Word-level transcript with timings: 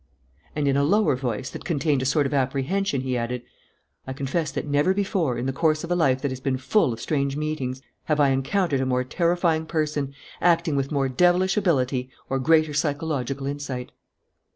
And, 0.55 0.67
in 0.67 0.75
a 0.75 0.83
lower 0.83 1.15
voice, 1.15 1.51
that 1.51 1.63
contained 1.63 2.01
a 2.01 2.07
sort 2.07 2.25
of 2.25 2.33
apprehension, 2.33 3.01
he 3.01 3.15
added, 3.15 3.43
"I 4.07 4.13
confess 4.13 4.49
that 4.51 4.65
never 4.65 4.95
before, 4.95 5.37
in 5.37 5.45
the 5.45 5.53
course 5.53 5.83
of 5.83 5.91
a 5.91 5.95
life 5.95 6.23
that 6.23 6.31
has 6.31 6.39
been 6.39 6.57
full 6.57 6.91
of 6.91 6.99
strange 6.99 7.37
meetings, 7.37 7.83
have 8.05 8.19
I 8.19 8.29
encountered 8.29 8.81
a 8.81 8.85
more 8.87 9.03
terrifying 9.03 9.67
person, 9.67 10.15
acting 10.41 10.75
with 10.75 10.91
more 10.91 11.07
devilish 11.07 11.55
ability 11.55 12.09
or 12.31 12.39
greater 12.39 12.73
psychological 12.73 13.45
insight." 13.45 13.91